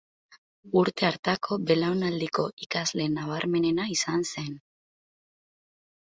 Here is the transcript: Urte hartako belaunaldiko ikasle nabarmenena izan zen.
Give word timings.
Urte 0.83 1.05
hartako 1.09 1.57
belaunaldiko 1.71 2.45
ikasle 2.67 3.05
nabarmenena 3.17 3.85
izan 3.97 4.25
zen. 4.33 4.49